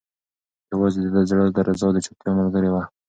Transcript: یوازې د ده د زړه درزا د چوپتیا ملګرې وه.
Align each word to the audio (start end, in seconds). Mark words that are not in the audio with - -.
یوازې 0.71 0.97
د 1.03 1.03
ده 1.13 1.21
د 1.23 1.27
زړه 1.29 1.43
درزا 1.57 1.87
د 1.93 1.97
چوپتیا 2.05 2.31
ملګرې 2.39 2.69
وه. 2.73 2.83